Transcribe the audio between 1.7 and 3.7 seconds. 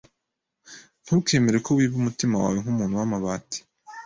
wiba umutima wawe nkumuntu wamabati